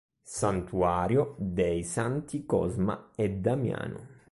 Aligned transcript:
Santuario 0.23 1.35
dei 1.37 1.83
Santi 1.83 2.43
Cosma 2.47 3.11
e 3.15 3.29
Damiano 3.35 4.07